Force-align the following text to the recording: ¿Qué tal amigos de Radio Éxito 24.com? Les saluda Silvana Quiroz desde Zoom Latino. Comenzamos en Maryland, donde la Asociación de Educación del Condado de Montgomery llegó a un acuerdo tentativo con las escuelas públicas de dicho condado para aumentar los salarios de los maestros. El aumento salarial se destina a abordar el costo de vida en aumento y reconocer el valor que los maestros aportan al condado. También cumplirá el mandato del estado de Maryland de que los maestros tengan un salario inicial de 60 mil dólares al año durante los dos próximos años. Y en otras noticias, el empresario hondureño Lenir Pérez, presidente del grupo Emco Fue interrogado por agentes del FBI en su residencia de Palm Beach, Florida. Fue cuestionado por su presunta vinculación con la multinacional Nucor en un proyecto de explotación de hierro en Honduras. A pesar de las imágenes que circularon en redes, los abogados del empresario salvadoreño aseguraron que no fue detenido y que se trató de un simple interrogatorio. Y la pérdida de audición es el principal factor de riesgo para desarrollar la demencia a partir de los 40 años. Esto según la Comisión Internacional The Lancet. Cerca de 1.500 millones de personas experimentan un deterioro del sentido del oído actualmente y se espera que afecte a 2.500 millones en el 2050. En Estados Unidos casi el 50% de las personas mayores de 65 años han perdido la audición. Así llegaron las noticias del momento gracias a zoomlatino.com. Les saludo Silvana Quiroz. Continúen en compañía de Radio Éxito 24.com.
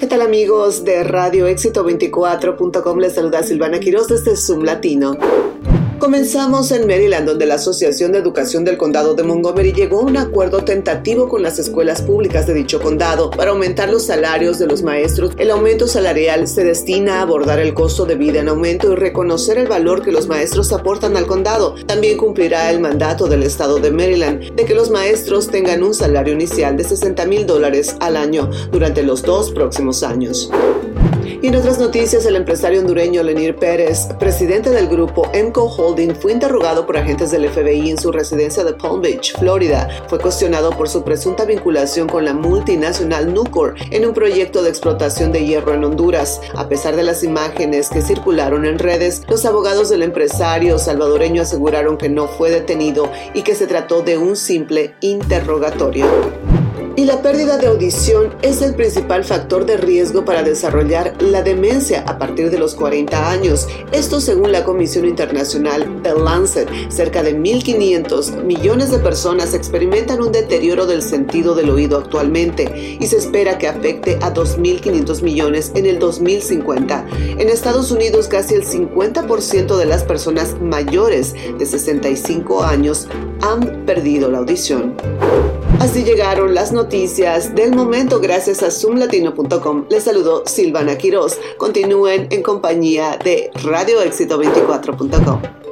¿Qué 0.00 0.06
tal 0.06 0.22
amigos 0.22 0.82
de 0.82 1.04
Radio 1.04 1.46
Éxito 1.46 1.84
24.com? 1.84 2.98
Les 3.00 3.12
saluda 3.12 3.42
Silvana 3.42 3.80
Quiroz 3.80 4.08
desde 4.08 4.34
Zoom 4.34 4.62
Latino. 4.62 5.18
Comenzamos 6.00 6.72
en 6.72 6.86
Maryland, 6.86 7.26
donde 7.26 7.44
la 7.44 7.56
Asociación 7.56 8.12
de 8.12 8.18
Educación 8.18 8.64
del 8.64 8.78
Condado 8.78 9.12
de 9.14 9.22
Montgomery 9.22 9.74
llegó 9.74 9.98
a 9.98 10.04
un 10.04 10.16
acuerdo 10.16 10.64
tentativo 10.64 11.28
con 11.28 11.42
las 11.42 11.58
escuelas 11.58 12.00
públicas 12.00 12.46
de 12.46 12.54
dicho 12.54 12.80
condado 12.80 13.30
para 13.30 13.50
aumentar 13.50 13.90
los 13.90 14.06
salarios 14.06 14.58
de 14.58 14.66
los 14.66 14.82
maestros. 14.82 15.34
El 15.36 15.50
aumento 15.50 15.86
salarial 15.86 16.48
se 16.48 16.64
destina 16.64 17.18
a 17.18 17.22
abordar 17.22 17.58
el 17.58 17.74
costo 17.74 18.06
de 18.06 18.14
vida 18.14 18.40
en 18.40 18.48
aumento 18.48 18.90
y 18.90 18.96
reconocer 18.96 19.58
el 19.58 19.68
valor 19.68 20.02
que 20.02 20.10
los 20.10 20.26
maestros 20.26 20.72
aportan 20.72 21.18
al 21.18 21.26
condado. 21.26 21.74
También 21.86 22.16
cumplirá 22.16 22.70
el 22.70 22.80
mandato 22.80 23.26
del 23.26 23.42
estado 23.42 23.78
de 23.78 23.90
Maryland 23.90 24.54
de 24.54 24.64
que 24.64 24.74
los 24.74 24.88
maestros 24.88 25.48
tengan 25.48 25.82
un 25.82 25.92
salario 25.92 26.32
inicial 26.32 26.78
de 26.78 26.84
60 26.84 27.26
mil 27.26 27.46
dólares 27.46 27.94
al 28.00 28.16
año 28.16 28.48
durante 28.72 29.02
los 29.02 29.20
dos 29.20 29.50
próximos 29.50 30.02
años. 30.02 30.50
Y 31.42 31.46
en 31.46 31.56
otras 31.56 31.78
noticias, 31.78 32.26
el 32.26 32.36
empresario 32.36 32.80
hondureño 32.80 33.22
Lenir 33.22 33.56
Pérez, 33.56 34.08
presidente 34.18 34.68
del 34.68 34.88
grupo 34.88 35.26
Emco 35.32 35.68
Fue 36.20 36.30
interrogado 36.32 36.86
por 36.86 36.96
agentes 36.96 37.32
del 37.32 37.48
FBI 37.50 37.90
en 37.90 37.98
su 37.98 38.12
residencia 38.12 38.62
de 38.62 38.74
Palm 38.74 39.00
Beach, 39.00 39.36
Florida. 39.36 39.88
Fue 40.06 40.20
cuestionado 40.20 40.70
por 40.70 40.88
su 40.88 41.02
presunta 41.02 41.44
vinculación 41.44 42.08
con 42.08 42.24
la 42.24 42.32
multinacional 42.32 43.34
Nucor 43.34 43.74
en 43.90 44.06
un 44.06 44.14
proyecto 44.14 44.62
de 44.62 44.70
explotación 44.70 45.32
de 45.32 45.44
hierro 45.44 45.74
en 45.74 45.84
Honduras. 45.84 46.40
A 46.54 46.68
pesar 46.68 46.94
de 46.94 47.02
las 47.02 47.24
imágenes 47.24 47.88
que 47.88 48.02
circularon 48.02 48.66
en 48.66 48.78
redes, 48.78 49.22
los 49.28 49.44
abogados 49.44 49.88
del 49.88 50.04
empresario 50.04 50.78
salvadoreño 50.78 51.42
aseguraron 51.42 51.98
que 51.98 52.08
no 52.08 52.28
fue 52.28 52.50
detenido 52.50 53.10
y 53.34 53.42
que 53.42 53.56
se 53.56 53.66
trató 53.66 54.02
de 54.02 54.16
un 54.16 54.36
simple 54.36 54.94
interrogatorio. 55.00 56.06
Y 56.96 57.04
la 57.04 57.22
pérdida 57.22 57.56
de 57.56 57.68
audición 57.68 58.34
es 58.42 58.62
el 58.62 58.74
principal 58.74 59.24
factor 59.24 59.64
de 59.64 59.76
riesgo 59.76 60.24
para 60.24 60.42
desarrollar 60.42 61.14
la 61.22 61.42
demencia 61.42 62.02
a 62.06 62.18
partir 62.18 62.50
de 62.50 62.58
los 62.58 62.74
40 62.74 63.30
años. 63.30 63.68
Esto 63.92 64.20
según 64.20 64.52
la 64.52 64.64
Comisión 64.64 65.06
Internacional 65.06 66.02
The 66.02 66.14
Lancet. 66.14 66.68
Cerca 66.90 67.22
de 67.22 67.38
1.500 67.38 68.42
millones 68.42 68.90
de 68.90 68.98
personas 68.98 69.54
experimentan 69.54 70.20
un 70.20 70.32
deterioro 70.32 70.86
del 70.86 71.02
sentido 71.02 71.54
del 71.54 71.70
oído 71.70 71.96
actualmente 71.96 72.98
y 73.00 73.06
se 73.06 73.16
espera 73.16 73.56
que 73.56 73.68
afecte 73.68 74.18
a 74.20 74.34
2.500 74.34 75.22
millones 75.22 75.72
en 75.76 75.86
el 75.86 75.98
2050. 76.00 77.06
En 77.38 77.48
Estados 77.48 77.92
Unidos 77.92 78.26
casi 78.28 78.54
el 78.54 78.66
50% 78.66 79.76
de 79.76 79.86
las 79.86 80.02
personas 80.02 80.56
mayores 80.60 81.34
de 81.58 81.64
65 81.64 82.64
años 82.64 83.08
han 83.40 83.86
perdido 83.86 84.30
la 84.30 84.38
audición. 84.38 84.96
Así 85.78 86.04
llegaron 86.04 86.54
las 86.54 86.72
noticias 86.72 86.79
del 86.88 87.74
momento 87.74 88.20
gracias 88.20 88.62
a 88.62 88.70
zoomlatino.com. 88.70 89.84
Les 89.90 90.04
saludo 90.04 90.44
Silvana 90.46 90.96
Quiroz. 90.96 91.38
Continúen 91.58 92.26
en 92.30 92.42
compañía 92.42 93.18
de 93.22 93.50
Radio 93.62 94.00
Éxito 94.00 94.40
24.com. 94.40 95.69